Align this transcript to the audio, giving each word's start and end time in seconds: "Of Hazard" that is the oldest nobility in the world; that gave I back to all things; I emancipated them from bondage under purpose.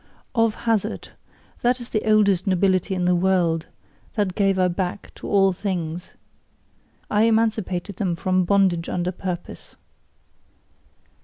"Of 0.33 0.55
Hazard" 0.55 1.09
that 1.61 1.79
is 1.79 1.91
the 1.91 2.09
oldest 2.11 2.47
nobility 2.47 2.95
in 2.95 3.05
the 3.05 3.13
world; 3.13 3.67
that 4.15 4.33
gave 4.33 4.57
I 4.57 4.67
back 4.67 5.13
to 5.13 5.27
all 5.29 5.53
things; 5.53 6.13
I 7.11 7.25
emancipated 7.25 7.97
them 7.97 8.15
from 8.15 8.43
bondage 8.45 8.89
under 8.89 9.11
purpose. 9.11 9.75